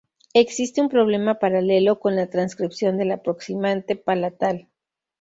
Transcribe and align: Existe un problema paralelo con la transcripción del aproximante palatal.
Existe 0.33 0.81
un 0.81 0.89
problema 0.89 1.37
paralelo 1.37 1.99
con 1.99 2.15
la 2.15 2.25
transcripción 2.27 2.97
del 2.97 3.11
aproximante 3.11 3.95
palatal. 3.95 4.67